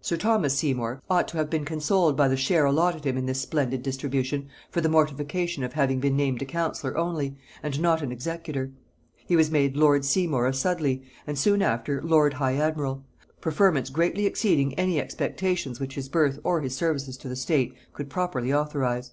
Sir 0.00 0.16
Thomas 0.16 0.56
Seymour 0.58 1.02
ought 1.10 1.28
to 1.28 1.36
have 1.36 1.50
been 1.50 1.66
consoled 1.66 2.16
by 2.16 2.26
the 2.26 2.38
share 2.38 2.64
allotted 2.64 3.04
him 3.04 3.18
in 3.18 3.26
this 3.26 3.42
splendid 3.42 3.82
distribution, 3.82 4.48
for 4.70 4.80
the 4.80 4.88
mortification 4.88 5.62
of 5.62 5.74
having 5.74 6.00
been 6.00 6.16
named 6.16 6.40
a 6.40 6.46
counsellor 6.46 6.96
only, 6.96 7.36
and 7.62 7.78
not 7.78 8.00
an 8.00 8.10
executor. 8.10 8.72
He 9.26 9.36
was 9.36 9.50
made 9.50 9.76
lord 9.76 10.06
Seymour 10.06 10.46
of 10.46 10.56
Sudley, 10.56 11.02
and 11.26 11.38
soon 11.38 11.60
after, 11.60 12.00
lord 12.02 12.32
high 12.32 12.54
admiral 12.56 13.04
preferments 13.42 13.90
greatly 13.90 14.24
exceeding 14.24 14.72
any 14.78 14.98
expectations 14.98 15.78
which 15.80 15.96
his 15.96 16.08
birth 16.08 16.38
or 16.44 16.62
his 16.62 16.74
services 16.74 17.18
to 17.18 17.28
the 17.28 17.36
state 17.36 17.74
could 17.92 18.08
properly 18.08 18.50
authorize. 18.54 19.12